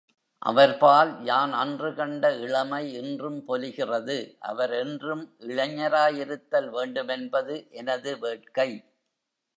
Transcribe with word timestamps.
அவர்பால் 0.41 1.11
யான் 1.23 1.53
அன்று 1.53 1.89
கண்ட 1.93 2.31
இளமை 2.37 2.81
இன்றும் 2.93 3.37
பொலிகிறது, 3.47 4.17
அவர் 4.41 4.73
என்றும் 4.73 5.23
இளைஞராயிருத்தல் 5.39 6.69
வேண்டுமென்பது 6.69 7.57
எனது 7.71 8.13
வேட்கை. 8.19 8.69